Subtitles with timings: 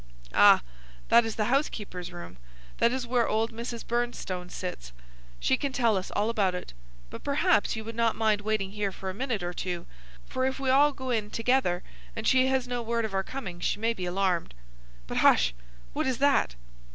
[0.33, 0.63] "Ah,
[1.09, 2.37] that is the housekeeper's room.
[2.79, 3.85] That is where old Mrs.
[3.85, 4.93] Bernstone sits.
[5.39, 6.73] She can tell us all about it.
[7.11, 9.85] But perhaps you would not mind waiting here for a minute or two,
[10.25, 11.83] for if we all go in together
[12.15, 14.55] and she has no word of our coming she may be alarmed.
[15.05, 15.53] But hush!
[15.93, 16.55] what is that?"